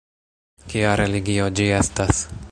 [0.71, 2.23] Kia religio ĝi estas?